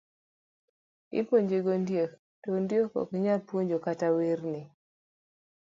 [1.19, 2.11] Ipuonje gi ondiek
[2.41, 4.61] to ondiek ok nyal puonji kata werne.